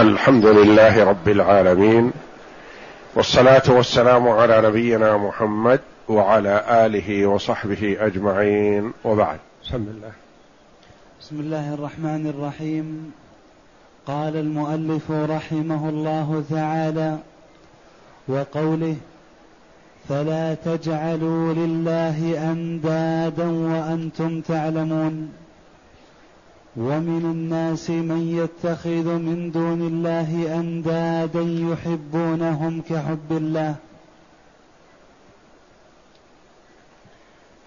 [0.00, 2.12] الحمد لله رب العالمين
[3.14, 9.38] والصلاة والسلام على نبينا محمد وعلى آله وصحبه أجمعين وبعد.
[9.64, 10.12] بسم الله.
[11.20, 13.12] بسم الله الرحمن الرحيم.
[14.06, 17.18] قال المؤلف رحمه الله تعالى
[18.28, 18.96] وقوله
[20.08, 25.39] فلا تجعلوا لله أندادا وأنتم تعلمون
[26.80, 33.74] ومن الناس من يتخذ من دون الله أندادا يحبونهم كحب الله.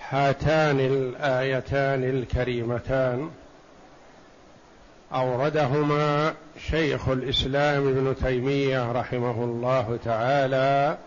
[0.09, 3.30] هاتان الآيتان الكريمتان.
[5.13, 6.34] أوردهما
[6.70, 10.98] شيخ الإسلام ابن تيمية رحمه الله تعالى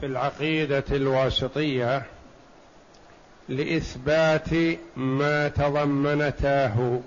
[0.00, 2.17] في العقيدة الواسطية.
[3.48, 4.48] لإثبات
[4.96, 7.00] ما تضمنتاه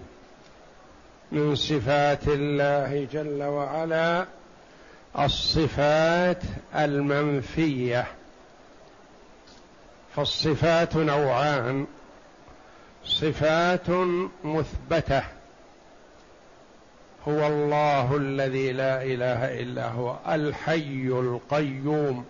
[1.32, 4.26] من صفات الله جل وعلا
[5.20, 6.44] الصفات
[6.76, 8.08] المنفية.
[10.16, 11.88] فالصفات نوعان.
[13.06, 13.90] صفات
[14.44, 15.24] مثبتة.
[17.28, 22.26] هو الله الذي لا إله إلا هو الحي القيوم.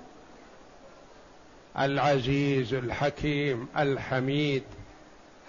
[1.80, 4.64] العزيز الحكيم الحميد.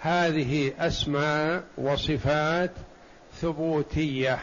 [0.01, 2.71] هذه أسماء وصفات
[3.41, 4.39] ثبوتية.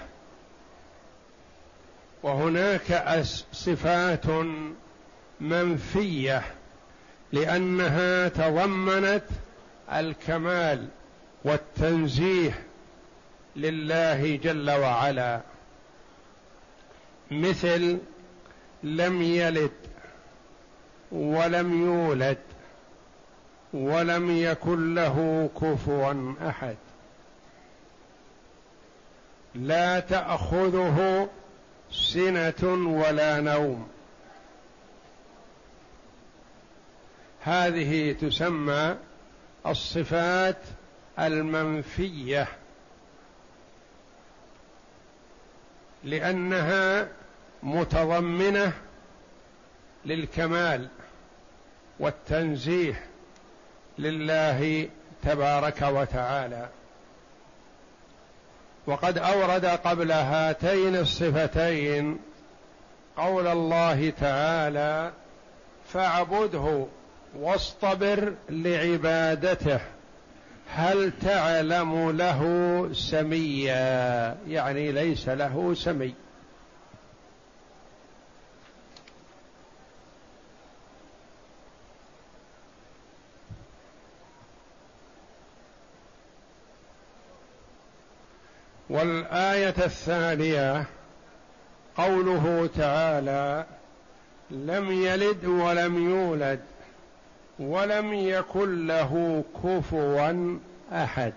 [2.22, 4.26] وهناك صفات
[5.40, 6.42] منفية
[7.32, 9.24] لأنها تضمنت
[9.92, 10.88] الكمال
[11.44, 12.62] والتنزيه
[13.56, 15.40] لله جل وعلا.
[17.30, 17.98] مثل
[18.82, 19.70] لم يلد
[21.12, 22.38] ولم يولد
[23.72, 26.76] ولم يكن له كفوا أحد.
[29.54, 31.28] لا تأخذه
[31.92, 33.88] سنة ولا نوم.
[37.42, 38.96] هذه تسمى
[39.66, 40.58] الصفات
[41.18, 42.48] المنفية
[46.04, 47.08] لأنها
[47.62, 48.72] متضمنة
[50.04, 50.88] للكمال.
[52.00, 53.04] والتنزيه
[53.98, 54.88] لله
[55.22, 56.68] تبارك وتعالى.
[58.86, 62.18] وقد أورد قبل هاتين الصفتين
[63.16, 65.12] قول الله تعالى
[65.92, 66.86] فاعبده
[67.38, 69.80] واصطبر لعبادته
[70.68, 72.42] هل تعلم له
[72.92, 76.14] سميا؟ يعني ليس له سمي.
[88.90, 90.84] والآية الثانية
[91.96, 93.64] قوله تعالى
[94.50, 96.60] لم يلد ولم يولد
[97.58, 100.58] ولم يكن له كفوا
[100.92, 101.32] أحد.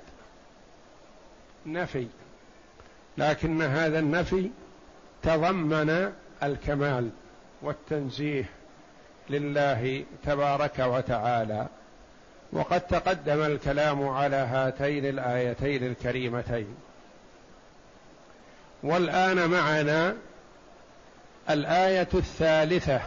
[1.66, 2.08] نفي.
[3.18, 4.50] لكن هذا النفي
[5.24, 6.14] تضمن
[6.44, 7.10] الكمال
[7.62, 8.46] والتنزيه
[9.30, 11.68] لله تبارك وتعالى.
[12.52, 16.76] وقد تقدم الكلام على هاتين الآيتين الكريمتين.
[18.84, 20.16] والآن معنا
[21.50, 23.02] الآية الثالثة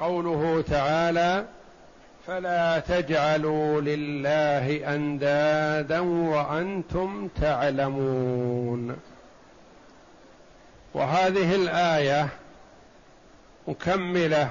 [0.00, 1.44] قوله تعالى
[2.26, 8.96] فلا تجعلوا لله أندادا وأنتم تعلمون
[10.94, 12.28] وهذه الآية
[13.68, 14.50] مكملة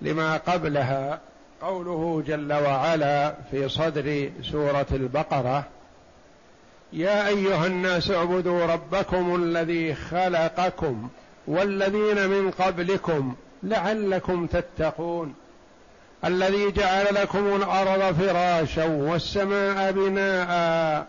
[0.00, 1.20] لما قبلها
[1.62, 5.64] قوله جل وعلا في صدر سورة البقرة
[6.92, 11.08] يا أيها الناس اعبدوا ربكم الذي خلقكم
[11.46, 15.34] والذين من قبلكم لعلكم تتقون.
[16.24, 21.06] الذي جعل لكم الأرض فراشا والسماء بناء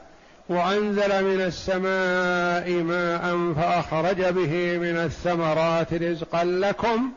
[0.50, 7.12] وأنزل من السماء ماء فأخرج به من الثمرات رزقا لكم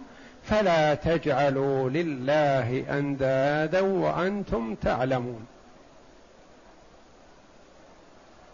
[0.44, 5.46] فلا تجعلوا لله أندادا وأنتم تعلمون.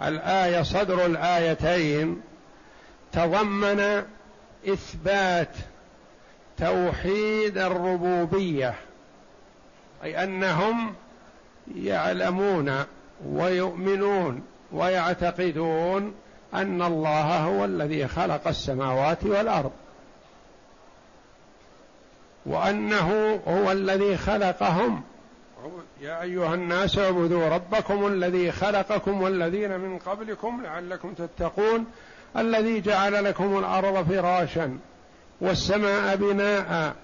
[0.02, 2.20] الآية صدر الآيتين
[3.12, 4.02] تضمن
[4.68, 5.56] إثبات
[6.58, 8.74] توحيد الربوبية
[10.04, 10.94] أي أنهم
[11.76, 12.84] يعلمون
[13.26, 16.14] ويؤمنون ويعتقدون
[16.54, 19.72] أن الله هو الذي خلق السماوات والأرض
[22.46, 25.02] وأنه هو الذي خلقهم.
[26.00, 31.86] يا أيها الناس اعبدوا ربكم الذي خلقكم والذين من قبلكم لعلكم تتقون
[32.36, 34.78] الذي جعل لكم الأرض فراشا
[35.40, 36.94] والسماء بناء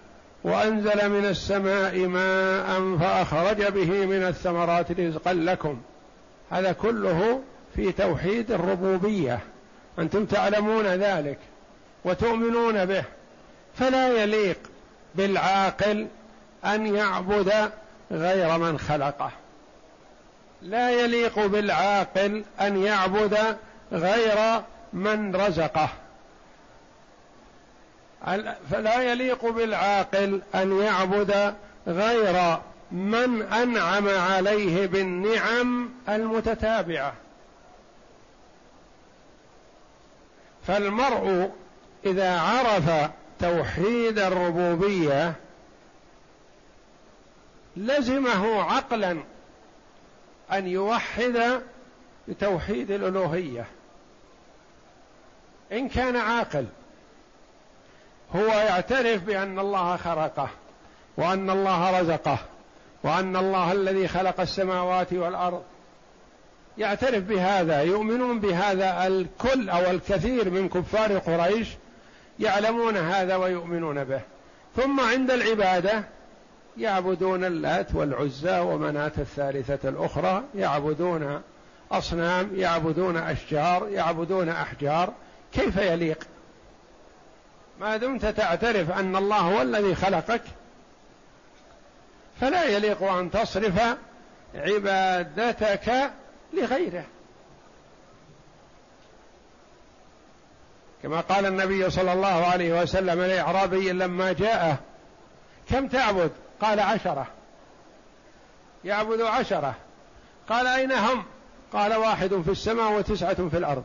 [0.45, 5.81] وأنزل من السماء ماء فأخرج به من الثمرات رزقا لكم.
[6.51, 7.41] هذا كله
[7.75, 9.41] في توحيد الربوبية.
[9.99, 11.39] أنتم تعلمون ذلك
[12.05, 13.05] وتؤمنون به.
[13.75, 14.59] فلا يليق
[15.15, 16.07] بالعاقل
[16.65, 17.53] أن يعبد
[18.13, 19.31] غير من خلقه.
[20.63, 23.57] لا يليق بالعاقل أن يعبد
[23.93, 24.63] غير
[24.93, 25.89] من رزقه.
[28.71, 31.55] فلا يليق بالعاقل أن يعبد
[31.87, 32.59] غير
[32.93, 37.15] من أنعم عليه بالنعم المتتابعة.
[40.67, 41.51] فالمرء
[42.07, 43.11] إذا عرف
[43.41, 45.35] توحيد الربوبية
[47.77, 49.19] لزمه عقلا
[50.53, 51.61] أن يوحد
[52.29, 53.67] بتوحيد الألوهية.
[55.73, 56.67] إن كان عاقل
[58.37, 60.49] هو يعترف بأن الله خلقه
[61.17, 62.39] وأن الله رزقه
[63.03, 65.63] وأن الله الذي خلق السماوات والأرض.
[66.79, 71.69] يعترف بهذا يؤمنون بهذا الكل أو الكثير من كفار قريش
[72.39, 74.21] يعلمون هذا ويؤمنون به.
[74.77, 76.05] ثم عند العبادة
[76.77, 81.43] يعبدون اللات والعزى ومناة الثالثة الأخرى يعبدون
[81.91, 85.13] أصنام يعبدون أشجار يعبدون أحجار.
[85.53, 86.19] كيف يليق؟
[87.81, 90.43] ما دمت تعترف أن الله هو الذي خلقك؟
[92.41, 93.97] فلا يليق أن تصرف
[94.55, 96.11] عبادتك
[96.53, 97.05] لغيره.
[101.03, 104.79] كما قال النبي صلى الله عليه وسلم الاعرابي لما جاءه
[105.69, 106.31] كم تعبد؟
[106.63, 107.27] قال عشرة.
[108.85, 109.75] يعبد عشرة.
[110.49, 111.25] قال أين هم؟
[111.73, 113.85] قال واحد في السماء وتسعة في الأرض.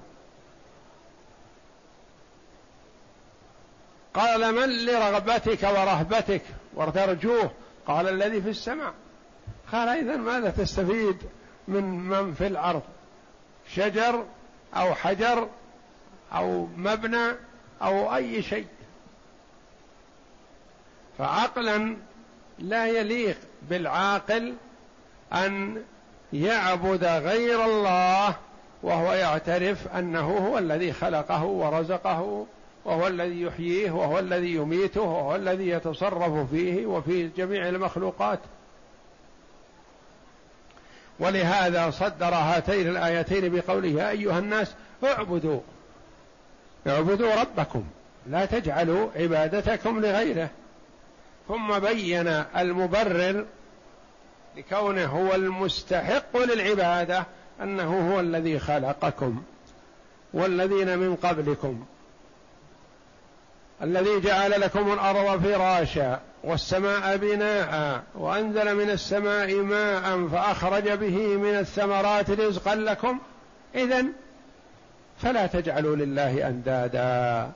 [4.13, 6.41] قال من لرغبتك ورهبتك؟
[6.73, 7.51] وترجوه
[7.87, 8.93] قال الذي في السماء.
[9.71, 11.17] قال إذا ماذا تستفيد
[11.67, 12.81] من من في الأرض؟
[13.73, 14.25] شجر
[14.75, 15.49] أو حجر
[16.33, 17.31] أو مبنى
[17.81, 18.67] أو أي شيء.
[21.17, 21.97] فعقلا
[22.59, 23.37] لا يليق
[23.69, 24.53] بالعاقل
[25.33, 25.83] أن
[26.33, 28.35] يعبد غير الله
[28.83, 32.45] وهو يعترف أنه هو الذي خلقه ورزقه
[32.85, 38.39] وهو الذي يحييه وهو الذي يميته وهو الذي يتصرف فيه وفي جميع المخلوقات.
[41.19, 44.73] ولهذا صدر هاتين الآيتين بقوله يا أيها الناس
[45.03, 45.59] اعبدوا
[46.87, 47.83] اعبدوا ربكم
[48.27, 50.49] لا تجعلوا عبادتكم لغيره.
[51.47, 52.27] ثم بين
[52.57, 53.45] المبرر
[54.57, 57.25] لكونه هو المستحق للعبادة
[57.61, 59.43] أنه هو الذي خلقكم
[60.33, 61.85] والذين من قبلكم
[63.81, 72.29] الذي جعل لكم الأرض فراشا والسماء بناء وأنزل من السماء ماء فأخرج به من الثمرات
[72.29, 73.19] رزقا لكم.
[73.75, 74.05] اذا
[75.17, 77.51] فلا تجعلوا لله أندادا.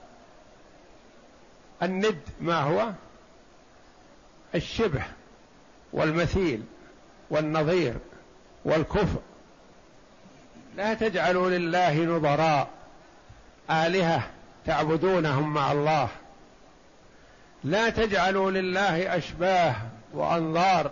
[1.84, 2.90] الند ما هو؟
[4.56, 5.04] الشبه
[5.94, 6.64] والمثيل
[7.30, 7.94] والنظير
[8.66, 9.20] والكفر.
[10.76, 12.68] لا تجعلوا لله نظراء.
[13.70, 14.24] آلهة
[14.66, 16.08] تعبدونهم مع الله.
[17.64, 19.76] لا تجعلوا لله أشباه
[20.14, 20.92] وأنظار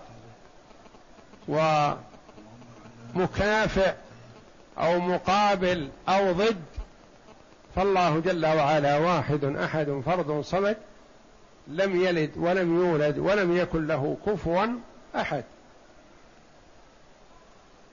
[3.16, 3.94] ومكافئ
[4.78, 6.64] أو مقابل أو ضد.
[7.76, 10.78] فالله جل وعلا واحد أحد فرد صمد.
[11.68, 14.66] لم يلد ولم يولد ولم يكن له كفوا
[15.16, 15.44] أحد.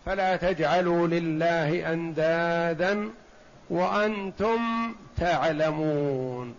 [0.06, 3.11] فلا تجعلوا لله أندادا
[3.70, 4.61] وأنتم
[5.16, 6.54] تعلمون.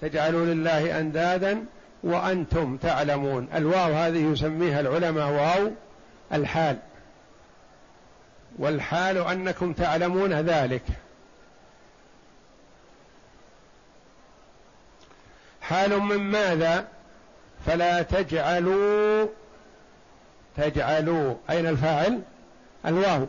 [0.00, 1.64] تجعلوا لله أندادا
[2.02, 3.48] وأنتم تعلمون.
[3.54, 5.70] الواو هذه يسميها العلماء واو
[6.32, 6.76] الحال.
[8.58, 10.82] والحال أنكم تعلمون ذلك.
[15.70, 16.84] حال من ماذا؟
[17.66, 19.26] فلا تجعلوا
[20.56, 22.20] تجعلوا أين الفاعل؟
[22.86, 23.26] الواو.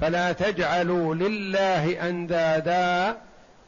[0.00, 3.16] فلا تجعلوا لله أندادا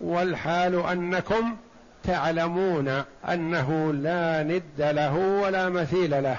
[0.01, 1.57] والحال أنكم
[2.05, 6.37] تعلمون أنه لا ند له ولا مثيل له.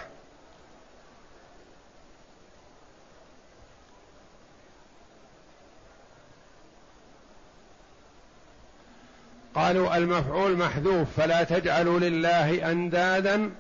[9.56, 13.52] قالوا المفعول محذوف فلا تجعلوا لله أندادا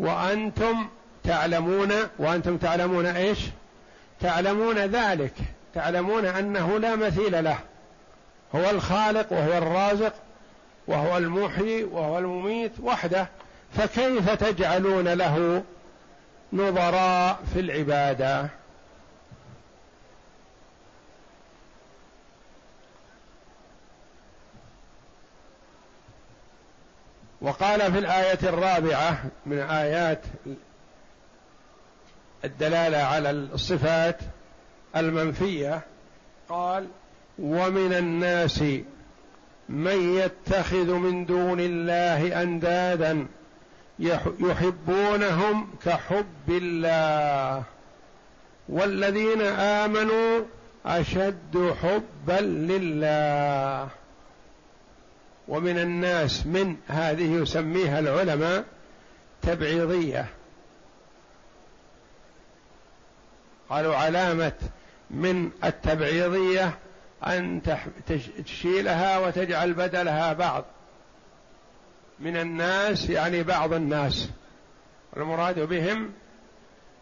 [0.00, 0.88] وأنتم
[1.24, 3.38] تعلمون وأنتم تعلمون إيش؟
[4.20, 5.32] تعلمون ذلك
[5.74, 7.58] تعلمون أنه لا مثيل له.
[8.54, 10.12] هو الخالق وهو الرازق
[10.86, 13.28] وهو المحيي وهو المميت وحده
[13.76, 15.62] فكيف تجعلون له
[16.52, 18.48] نظراء في العبادة؟
[27.40, 30.22] وقال في الآية الرابعة من آيات
[32.44, 34.18] الدلالة على الصفات
[34.96, 35.80] المنفية
[36.48, 36.86] قال
[37.38, 38.64] ومن الناس
[39.68, 43.26] من يتخذ من دون الله أندادا
[44.40, 47.62] يحبونهم كحب الله
[48.68, 50.40] والذين آمنوا
[50.86, 53.88] أشد حبا لله.
[55.50, 58.64] ومن الناس من هذه يسميها العلماء
[59.42, 60.26] تبعيضية.
[63.68, 64.52] قالوا علامة
[65.10, 66.78] من التبعيضية
[67.26, 67.62] أن
[68.46, 70.64] تشيلها وتجعل بدلها بعض.
[72.18, 74.28] من الناس يعني بعض الناس.
[75.16, 76.12] المراد بهم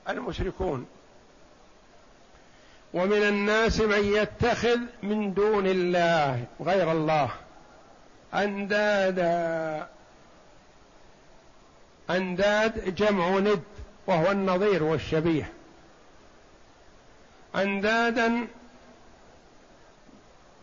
[0.09, 0.87] المشركون.
[2.95, 7.31] ومن الناس من يتخذ من دون الله غير الله.
[8.35, 9.89] أندادا.
[12.11, 13.63] أنداد جمع ند
[14.07, 15.53] وهو النظير والشبيه.
[17.57, 18.47] أندادا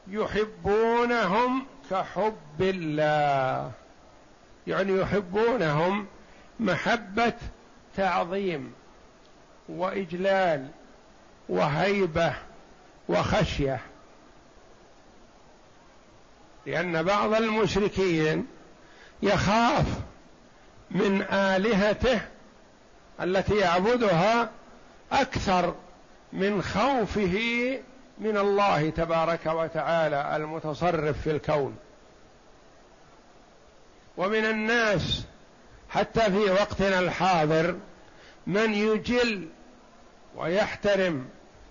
[0.07, 3.71] يحبونهم كحب الله.
[4.67, 6.07] يعني يحبونهم
[6.59, 7.33] محبة
[7.97, 8.73] تعظيم
[9.69, 10.67] وإجلال
[11.49, 12.33] وهيبة
[13.09, 13.79] وخشية.
[16.65, 18.47] لأن بعض المشركين
[19.23, 19.85] يخاف
[20.91, 22.21] من آلهته
[23.21, 24.49] التي يعبدها
[25.11, 25.75] أكثر
[26.33, 27.39] من خوفه
[28.17, 31.77] من الله تبارك وتعالى المتصرف في الكون.
[34.17, 35.25] ومن الناس
[35.89, 37.75] حتى في وقتنا الحاضر
[38.47, 39.49] من يجل
[40.35, 41.25] ويحترم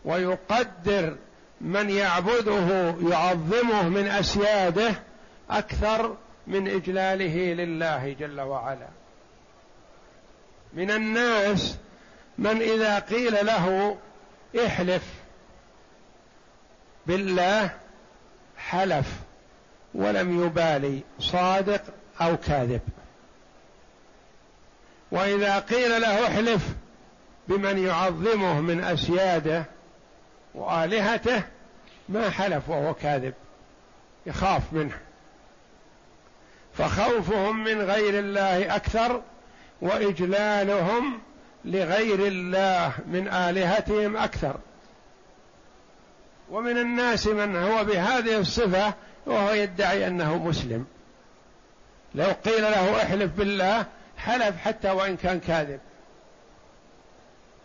[0.05, 1.17] ويقدر
[1.61, 4.95] من يعبده يعظمه من أسياده
[5.51, 8.89] أكثر من إجلاله لله جل وعلا.
[10.73, 11.77] من الناس
[12.39, 13.97] من إذا قيل له
[14.67, 15.03] احلف
[17.07, 17.71] بالله
[18.57, 19.07] حلف
[19.95, 21.83] ولم يبالي صادق
[22.21, 22.81] أو كاذب.
[25.11, 26.63] وإذا قيل له احلف
[27.49, 29.65] بمن يعظمه من أسياده
[30.55, 31.43] وآلهته
[32.09, 33.35] ما حلف وهو كاذب
[34.27, 34.99] يخاف منه.
[36.75, 39.23] فخوفهم من غير الله أكثر
[39.81, 41.21] وإجلالهم
[41.65, 44.57] لغير الله من آلهتهم أكثر.
[46.51, 48.95] ومن الناس من هو بهذه الصفة
[49.27, 50.87] وهو يدعي أنه مسلم.
[52.15, 55.81] لو قيل له احلف بالله حلف حتى وإن كان كاذب.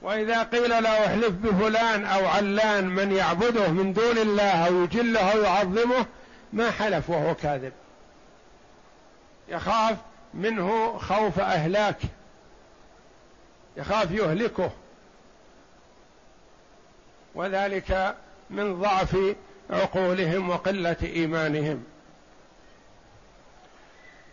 [0.02, 5.42] وإذا قيل له احلف بفلان أو علان من يعبده من دون الله أو يجله أو
[5.42, 6.06] يعظمه
[6.54, 7.74] ما حلف وهو كاذب.
[9.50, 9.98] يخاف
[10.34, 11.98] منه خوف أهلاك.
[13.78, 14.72] يخاف يهلكه.
[17.36, 18.16] وذلك
[18.50, 19.18] من ضعف
[19.70, 21.84] عقولهم وقلة إيمانهم.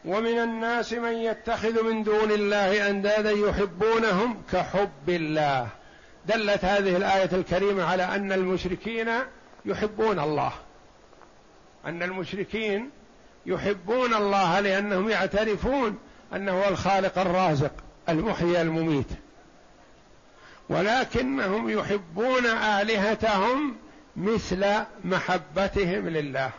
[0.06, 5.68] ومن الناس من يتخذ من دون الله أندادا يحبونهم كحب الله.
[6.26, 9.08] دلت هذه الآية الكريمة على أن المشركين
[9.64, 10.52] يحبون الله.
[11.86, 12.90] أن المشركين
[13.46, 15.98] يحبون الله لأنهم يعترفون
[16.34, 17.72] أنه هو الخالق الرازق
[18.08, 19.10] المحيي المميت.
[20.68, 23.76] ولكنهم يحبون آلهتهم
[24.16, 24.66] مثل
[25.04, 26.50] محبتهم لله.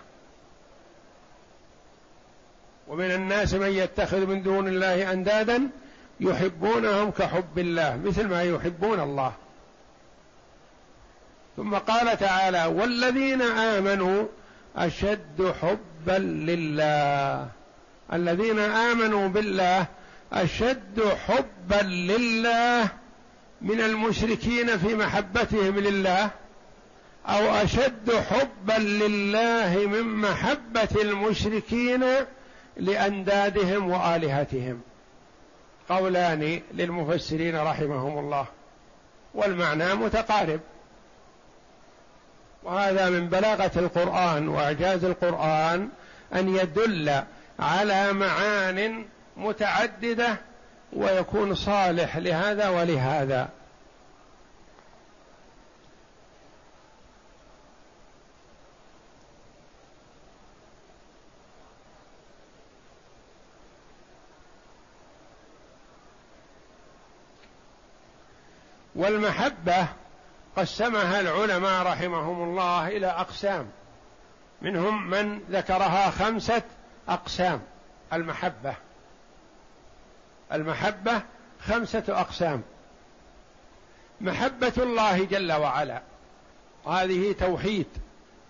[2.87, 5.69] ومن الناس من يتخذ من دون الله أندادا
[6.19, 9.33] يحبونهم كحب الله مثل ما يحبون الله.
[11.57, 14.25] ثم قال تعالى والذين آمنوا
[14.75, 17.47] أشد حبا لله.
[18.13, 19.85] الذين آمنوا بالله
[20.33, 22.87] أشد حبا لله
[23.61, 26.29] من المشركين في محبتهم لله
[27.27, 32.03] أو أشد حبا لله من محبة المشركين
[32.79, 34.81] لأندادهم وآلهتهم.
[35.89, 38.45] قولان للمفسرين رحمهم الله.
[39.33, 40.59] والمعنى متقارب.
[42.63, 45.89] وهذا من بلاغة القرآن وإعجاز القرآن
[46.35, 47.23] أن يدل
[47.59, 49.05] على معان
[49.37, 50.37] متعددة
[50.93, 53.49] ويكون صالح لهذا ولهذا.
[68.97, 69.87] والمحبة
[70.55, 73.69] قسمها العلماء رحمهم الله إلى أقسام.
[74.61, 76.61] منهم من ذكرها خمسة
[77.09, 77.61] أقسام.
[78.13, 78.73] المحبة.
[80.53, 81.21] المحبة
[81.67, 82.63] خمسة أقسام.
[84.21, 86.01] محبة الله جل وعلا.
[86.87, 87.87] هذه توحيد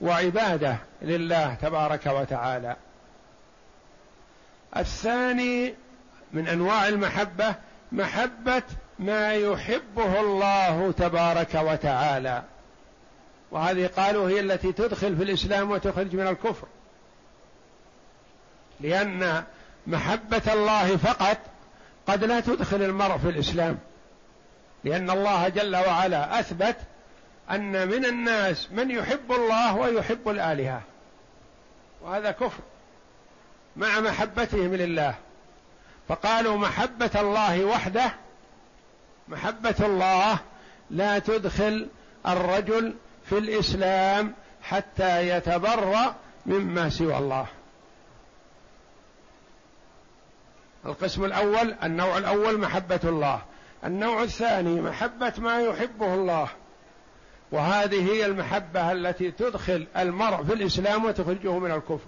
[0.01, 2.75] وعبادة لله تبارك وتعالى.
[4.77, 5.73] الثاني
[6.33, 7.55] من أنواع المحبة
[7.91, 8.63] محبة
[8.99, 12.43] ما يحبه الله تبارك وتعالى.
[13.51, 16.67] وهذه قالوا هي التي تدخل في الإسلام وتخرج من الكفر.
[18.79, 19.43] لأن
[19.87, 21.37] محبة الله فقط
[22.07, 23.79] قد لا تدخل المرء في الإسلام.
[24.83, 26.75] لأن الله جل وعلا أثبت
[27.51, 30.81] أن من الناس من يحب الله ويحب الآلهة.
[32.01, 32.63] وهذا كفر
[33.75, 35.15] مع محبتهم لله.
[36.09, 38.11] فقالوا محبة الله وحده
[39.27, 40.39] محبة الله
[40.91, 41.87] لا تدخل
[42.27, 46.15] الرجل في الإسلام حتى يتبرأ
[46.45, 47.45] مما سوى الله.
[50.85, 53.41] القسم الأول النوع الأول محبة الله.
[53.85, 56.47] النوع الثاني محبة ما يحبه الله.
[57.51, 62.07] وهذه هي المحبة التي تدخل المرء في الإسلام وتخرجه من الكفر.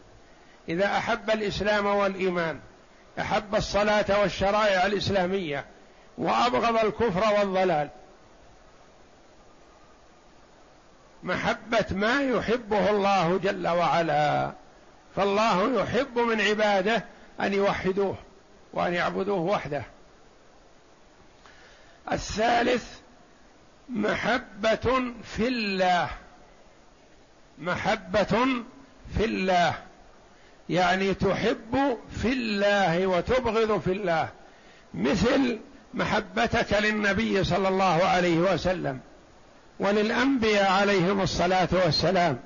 [0.69, 2.59] إذا أحب الإسلام والإيمان
[3.19, 5.65] أحب الصلاة والشرائع الإسلامية
[6.19, 7.89] وأبغض الكفر والضلال.
[11.23, 14.51] محبة ما يحبه الله جل وعلا.
[15.15, 17.05] فالله يحب من عباده
[17.41, 18.15] أن يوحدوه
[18.73, 19.83] وأن يعبدوه وحده.
[22.11, 22.99] الثالث
[23.89, 26.09] محبة في الله.
[27.59, 28.63] محبة
[29.17, 29.73] في الله.
[30.69, 34.29] يعني تحب في الله وتبغض في الله.
[34.93, 35.59] مثل
[35.93, 38.99] محبتك للنبي صلى الله عليه وسلم
[39.79, 42.39] وللأنبياء عليهم الصلاة والسلام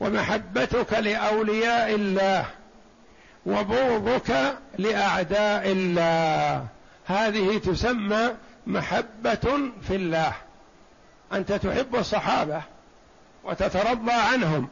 [0.00, 2.46] ومحبتك لأولياء الله
[3.46, 6.66] وبغضك لأعداء الله.
[7.06, 8.30] هذه تسمى
[8.66, 10.32] محبة في الله.
[11.32, 12.62] أنت تحب الصحابة
[13.44, 14.68] وتترضى عنهم.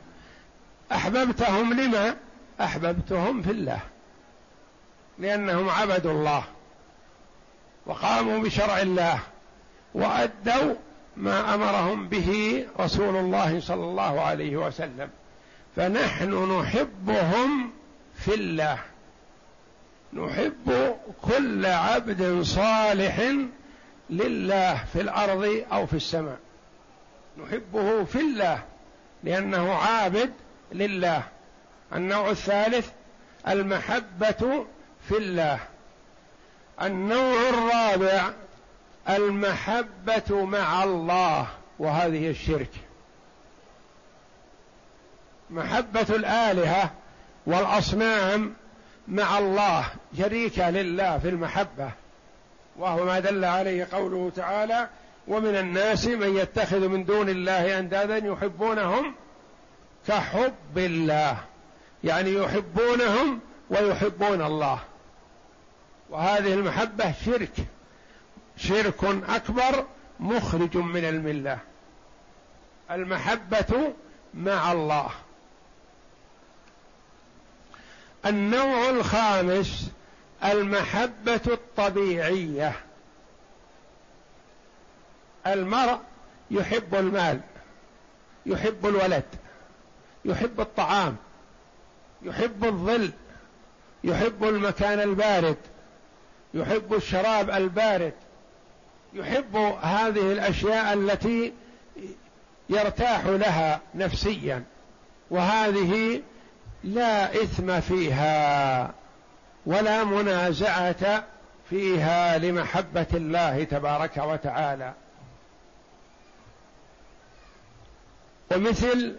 [0.92, 2.16] أحببتهم لما؟
[2.60, 3.80] أحببتهم في الله
[5.18, 6.44] لأنهم عبدوا الله.
[7.86, 9.18] وقاموا بشرع الله
[9.94, 10.74] وأدوا
[11.16, 15.10] ما أمرهم به رسول الله صلى الله عليه وسلم.
[15.76, 17.70] فنحن نحبهم
[18.16, 18.78] في الله.
[20.12, 23.32] نحب كل عبد صالح
[24.10, 26.38] لله في الأرض أو في السماء.
[27.38, 28.62] نحبه في الله
[29.24, 30.32] لأنه عابد
[30.72, 31.22] لله.
[31.94, 32.90] النوع الثالث
[33.48, 34.66] المحبة
[35.08, 35.58] في الله.
[36.82, 38.30] النوع الرابع
[39.08, 41.46] المحبة مع الله
[41.78, 42.70] وهذه الشرك.
[45.50, 46.90] محبة الآلهة
[47.46, 48.54] والأصنام
[49.08, 49.84] مع الله
[50.18, 51.90] شريكه لله في المحبة.
[52.76, 54.88] وهو ما دل عليه قوله تعالى
[55.28, 59.14] ومن الناس من يتخذ من دون الله أندادا يحبونهم
[60.08, 61.36] كحب الله.
[62.04, 63.40] يعني يحبونهم
[63.70, 64.78] ويحبون الله.
[66.10, 67.66] وهذه المحبة شرك.
[68.56, 69.86] شرك أكبر
[70.20, 71.58] مخرج من الملة.
[72.90, 73.94] المحبة
[74.34, 75.10] مع الله.
[78.26, 79.90] النوع الخامس
[80.44, 82.72] المحبة الطبيعية.
[85.46, 85.98] المرء
[86.50, 87.40] يحب المال
[88.46, 89.24] يحب الولد
[90.24, 91.16] يحب الطعام
[92.22, 93.10] يحب الظل
[94.04, 95.56] يحب المكان البارد.
[96.54, 98.12] يحب الشراب البارد
[99.14, 101.52] يحب هذه الأشياء التي
[102.68, 104.64] يرتاح لها نفسيا
[105.30, 106.22] وهذه
[106.84, 108.94] لا إثم فيها
[109.66, 111.24] ولا منازعة
[111.70, 114.92] فيها لمحبة الله تبارك وتعالى.
[118.52, 119.16] ومثل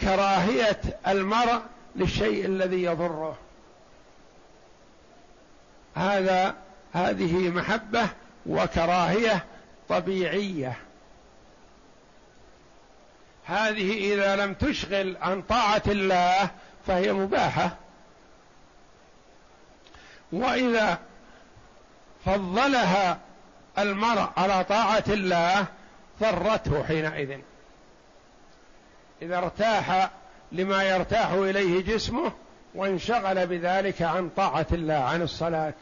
[0.00, 1.60] كراهية المرء
[1.96, 3.38] للشيء الذي يضره.
[5.96, 6.54] هذا
[6.92, 8.08] هذه محبة
[8.46, 9.44] وكراهية
[9.88, 10.76] طبيعية.
[13.46, 16.50] هذه إذا لم تشغل عن طاعة الله
[16.86, 17.76] فهي مباحة.
[20.32, 20.98] وإذا
[22.24, 23.18] فضلها
[23.78, 25.66] المرء على طاعة الله
[26.20, 27.40] ضرته حينئذ.
[29.22, 30.10] إذا ارتاح
[30.52, 32.32] لما يرتاح إليه جسمه
[32.76, 35.74] وانشغل بذلك عن طاعة الله عن الصلاة.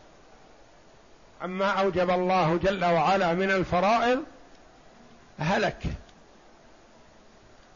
[1.42, 4.22] عما أوجب الله جل وعلا من الفرائض
[5.38, 5.82] هلك.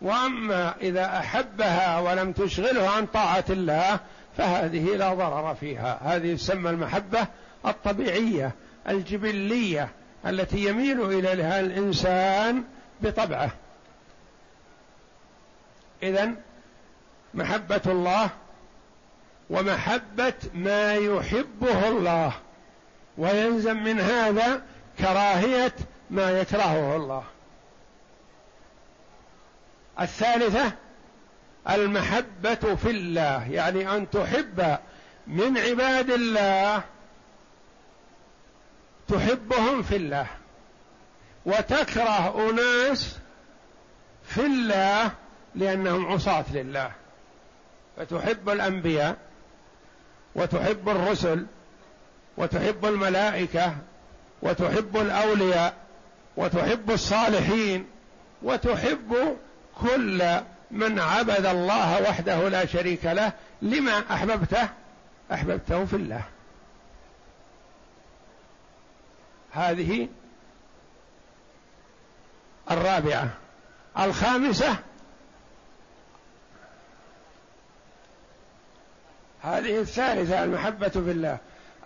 [0.01, 4.01] وأما إذا أحبها ولم تشغله عن طاعة الله
[4.37, 6.01] فهذه لا ضرر فيها.
[6.03, 7.27] هذه تسمى المحبة
[7.67, 8.53] الطبيعية
[8.89, 9.89] الجبلية
[10.27, 12.65] التي يميل إليها الإنسان
[13.01, 13.51] بطبعه.
[16.03, 16.31] اذا
[17.35, 18.31] محبة الله
[19.51, 22.33] ومحبة ما يحبه الله.
[23.19, 24.63] ويلزم من هذا
[24.99, 25.75] كراهية
[26.11, 27.25] ما يكرهه الله.
[30.01, 30.73] الثالثة
[31.71, 33.51] المحبة في الله.
[33.51, 34.79] يعني أن تحب
[35.27, 36.83] من عباد الله
[39.09, 40.27] تحبهم في الله.
[41.47, 43.19] وتكره أناس
[44.25, 45.11] في الله
[45.55, 46.93] لأنهم عصاة لله.
[47.97, 49.28] فتحب الأنبياء
[50.39, 51.47] وتحب الرسل
[52.37, 53.77] وتحب الملائكة
[54.43, 55.75] وتحب الأولياء
[56.37, 57.87] وتحب الصالحين
[58.43, 59.37] وتحب
[59.81, 63.33] كل من عبد الله وحده لا شريك له.
[63.63, 64.69] لما أحببته؟
[65.33, 66.23] أحببته في الله.
[69.53, 70.09] هذه
[72.71, 73.29] الرابعة.
[73.99, 74.77] الخامسة
[79.49, 81.39] هذه الثالثة المحبة في الله.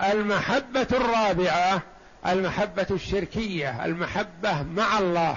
[0.03, 1.83] المحبة الرابعة
[2.27, 5.37] المحبة الشركية المحبة مع الله.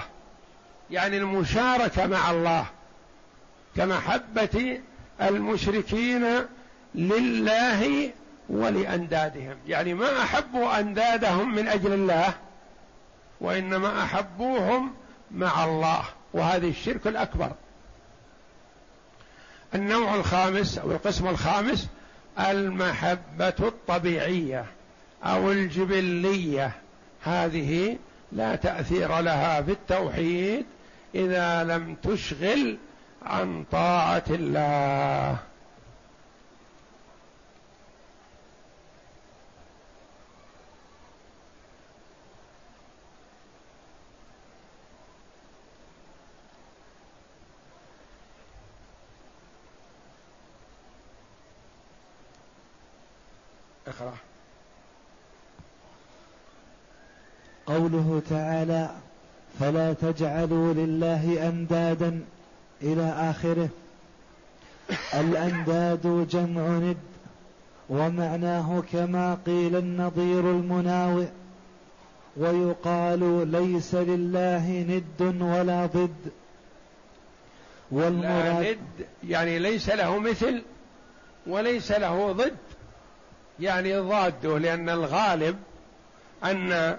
[0.90, 2.66] يعني المشاركة مع الله.
[3.76, 4.80] كمحبة
[5.22, 6.26] المشركين
[6.94, 8.10] لله
[8.48, 9.56] ولأندادهم.
[9.66, 12.34] يعني ما أحبوا أندادهم من أجل الله
[13.40, 14.94] وإنما أحبوهم
[15.30, 16.04] مع الله.
[16.32, 17.52] وهذه الشرك الأكبر.
[19.74, 21.88] النوع الخامس أو القسم الخامس
[22.38, 24.64] المحبة الطبيعية
[25.24, 26.72] أو الجبلية.
[27.22, 27.96] هذه
[28.32, 30.66] لا تأثير لها في التوحيد
[31.14, 32.78] إذا لم تشغل
[33.22, 35.36] عن طاعة الله.
[58.30, 58.90] قوله تعالى
[59.60, 62.20] فلا تجعلوا لله أندادا
[62.82, 63.68] إلى آخره.
[65.14, 66.96] الأنداد جمع ند
[67.88, 71.26] ومعناه كما قيل النظير المناوئ
[72.36, 76.32] ويقال ليس لله ند ولا ضد.
[77.90, 80.62] والمراد ند يعني ليس له مثل
[81.46, 82.56] وليس له ضد
[83.60, 85.56] يعني ضاده لأن الغالب
[86.44, 86.98] أن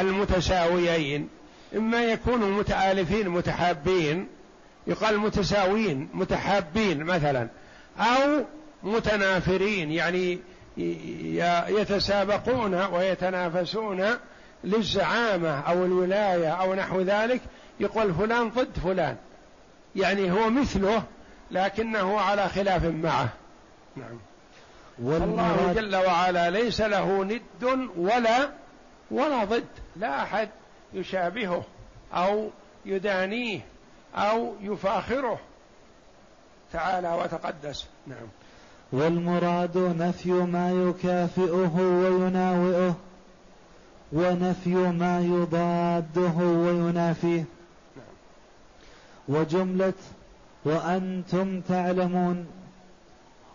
[0.00, 1.28] المتساويين.
[1.76, 4.28] إما يكونوا متآلفين متحابين
[4.86, 7.48] يقال متساويين متحابين مثلا
[7.98, 8.44] أو
[8.82, 10.38] متنافرين يعني
[11.68, 14.04] يتسابقون ويتنافسون
[14.64, 17.40] للزعامة أو الولاية أو نحو ذلك
[17.80, 19.16] يقول فلان ضد فلان.
[19.96, 21.02] يعني هو مثله
[21.50, 23.28] لكنه على خلاف معه.
[23.96, 24.18] نعم.
[25.02, 28.50] والله جل وعلا ليس له ند ولا
[29.10, 29.64] ولا ضد.
[29.98, 30.48] لا أحد
[30.94, 31.62] يشابهه
[32.12, 32.50] أو
[32.86, 33.60] يدانيه
[34.14, 35.38] أو يفاخره.
[36.72, 37.86] تعالى وتقدس.
[38.06, 38.28] نعم.
[38.92, 42.96] والمراد نفي ما يكافئه ويناوئه
[44.12, 47.44] ونفي ما يضاده وينافيه.
[47.96, 48.14] نعم.
[49.28, 49.92] وجملة
[50.64, 52.46] وأنتم تعلمون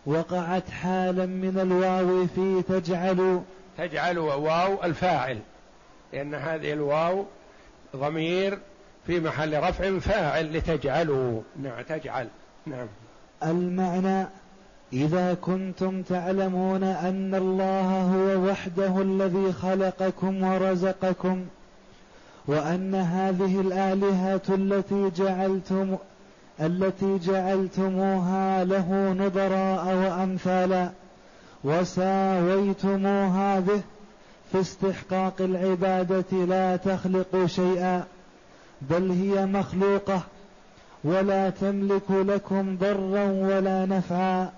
[0.06, 3.42] وقعت حالا من الواو في تجعل
[3.78, 5.40] تجعل واو الفاعل.
[6.14, 7.26] لأن هذه الواو
[7.96, 8.60] ضمير
[9.08, 11.42] في محل رفع فاعل لتجعلوا.
[11.64, 12.28] نعم تجعل.
[12.66, 12.88] نعم.
[13.44, 14.28] المعنى
[14.94, 21.46] إذا كنتم تعلمون أن الله هو وحده الذي خلقكم ورزقكم
[22.48, 25.98] وأن هذه الآلهة التي جعلتم
[26.62, 30.90] التي جعلتموها له نظراء وأمثالا
[31.64, 33.82] وساويتموها به
[34.54, 38.04] في استحقاق العبادة لا تخلق شيئا
[38.82, 40.22] بل هي مخلوقة
[41.04, 44.52] ولا تملك لكم ضرا ولا نفعا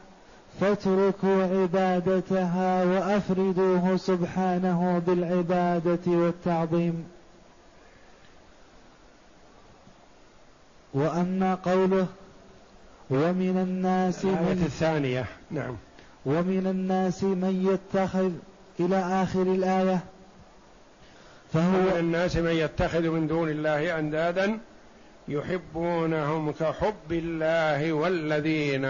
[0.62, 7.04] فاتركوا عبادتها وأفردوه سبحانه بالعبادة والتعظيم.
[10.94, 12.08] وأما قوله
[13.10, 15.26] ومن الناس من الثانية.
[15.52, 15.76] نعم.
[16.26, 18.32] ومن الناس من يتخذ
[18.80, 20.00] إلى آخر الآية.
[21.54, 24.60] فهو من الناس من يتخذ من دون الله أندادا
[25.28, 28.86] يحبونهم كحب الله والذين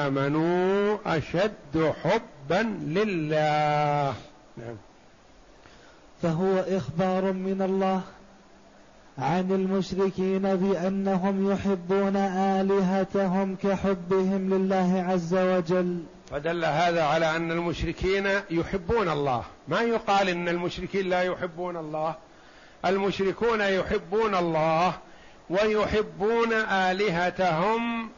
[0.00, 4.14] آمنوا أشد حبا لله.
[4.56, 4.76] نعم.
[6.22, 8.00] فهو إخبار من الله
[9.18, 16.00] عن المشركين بأنهم يحبون آلهتهم كحبهم لله عز وجل.
[16.30, 19.44] فدل هذا على أن المشركين يحبون الله.
[19.68, 22.14] ما يقال إن المشركين لا يحبون الله.
[22.84, 24.92] المشركون يحبون الله
[25.50, 28.10] ويحبون آلهتهم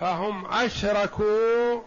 [0.00, 1.80] فهم أشركوا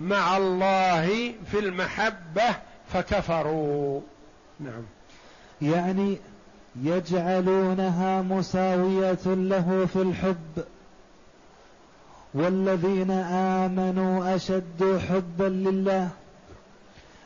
[0.00, 2.56] مع الله في المحبة
[2.92, 4.00] فكفروا.
[4.60, 4.82] نعم.
[5.62, 6.18] يعني
[6.82, 10.64] يجعلونها مساوية له في الحب.
[12.34, 13.10] والذين
[13.60, 16.08] آمنوا أشد حبا لله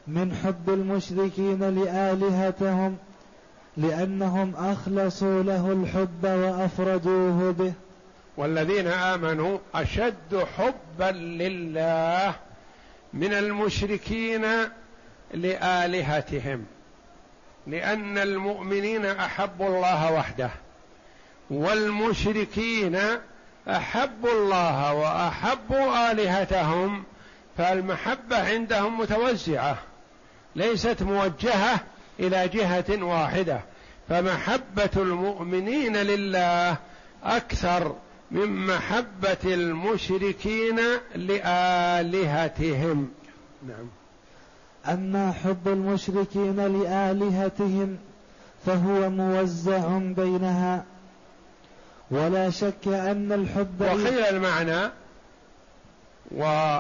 [0.07, 2.97] من حب المشركين لآلهتهم
[3.77, 7.73] لأنهم أخلصوا له الحب وأفردوه به.
[8.37, 12.35] والذين آمنوا أشد حبا لله
[13.15, 14.47] من المشركين
[15.35, 16.65] لآلهتهم
[17.67, 20.51] لأن المؤمنين أحبوا الله وحده
[21.51, 22.99] والمشركين
[23.69, 27.05] أحبوا الله وأحبوا آلهتهم
[27.59, 29.79] فالمحبة عندهم متوزعة
[30.57, 31.81] ليست موجهة
[32.21, 33.61] إلى جهة واحدة
[34.09, 36.77] فمحبة المؤمنين لله
[37.25, 37.95] أكثر
[38.31, 40.81] من محبة المشركين
[41.15, 43.09] لآلهتهم.
[43.69, 43.89] نعم.
[44.89, 47.99] أما حب المشركين لآلهتهم
[48.67, 50.85] فهو موزع بينها
[52.11, 54.91] ولا شك أن الحب وقيل المعنى
[56.31, 56.79] و,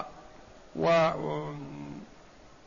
[0.76, 1.10] و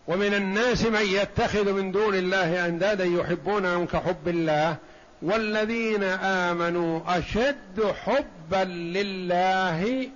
[0.08, 4.76] ومن الناس من يتخذ من دون الله أندادا يحبونهم كحب الله
[5.22, 10.10] والذين آمنوا أشد حبا لله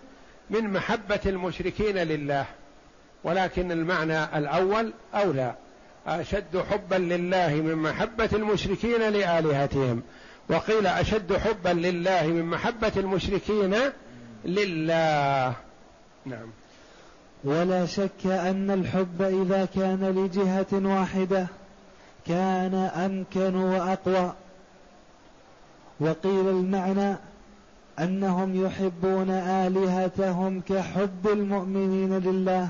[0.49, 2.45] من محبة المشركين لله.
[3.23, 5.53] ولكن المعنى الأول أولى
[6.07, 10.01] أشد حبا لله من محبة المشركين لآلهتهم.
[10.49, 13.75] وقيل أشد حبا لله من محبة المشركين
[14.45, 15.53] لله.
[16.25, 16.47] نعم.
[17.43, 21.47] ولا شك أن الحب إذا كان لجهة واحدة
[22.27, 24.33] كان أمكن وأقوى.
[25.99, 27.15] وقيل المعنى
[27.99, 32.69] أنهم يحبون آلهتهم كحب المؤمنين لله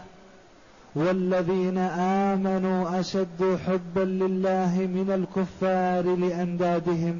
[0.95, 7.19] والذين آمنوا أشد حبا لله من الكفار لأندادهم.